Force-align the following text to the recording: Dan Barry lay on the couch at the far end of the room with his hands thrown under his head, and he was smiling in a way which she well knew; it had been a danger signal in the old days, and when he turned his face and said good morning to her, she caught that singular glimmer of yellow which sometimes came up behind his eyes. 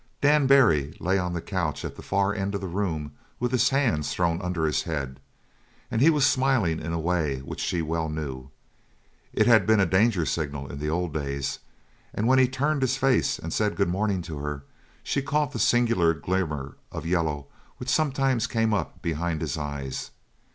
Dan 0.19 0.47
Barry 0.47 0.97
lay 0.99 1.19
on 1.19 1.33
the 1.33 1.41
couch 1.43 1.85
at 1.85 1.95
the 1.95 2.01
far 2.01 2.33
end 2.33 2.55
of 2.55 2.61
the 2.61 2.65
room 2.67 3.11
with 3.39 3.51
his 3.51 3.69
hands 3.69 4.11
thrown 4.11 4.41
under 4.41 4.65
his 4.65 4.81
head, 4.81 5.19
and 5.91 6.01
he 6.01 6.09
was 6.09 6.25
smiling 6.25 6.79
in 6.79 6.91
a 6.91 6.99
way 6.99 7.37
which 7.41 7.59
she 7.59 7.83
well 7.83 8.09
knew; 8.09 8.49
it 9.31 9.45
had 9.45 9.67
been 9.67 9.79
a 9.79 9.85
danger 9.85 10.25
signal 10.25 10.71
in 10.71 10.79
the 10.79 10.89
old 10.89 11.13
days, 11.13 11.59
and 12.15 12.25
when 12.27 12.39
he 12.39 12.47
turned 12.47 12.81
his 12.81 12.97
face 12.97 13.37
and 13.37 13.53
said 13.53 13.75
good 13.75 13.89
morning 13.89 14.23
to 14.23 14.39
her, 14.39 14.63
she 15.03 15.21
caught 15.21 15.51
that 15.51 15.59
singular 15.59 16.15
glimmer 16.15 16.77
of 16.91 17.05
yellow 17.05 17.45
which 17.77 17.87
sometimes 17.89 18.47
came 18.47 18.73
up 18.73 19.03
behind 19.03 19.39
his 19.39 19.55
eyes. 19.55 20.09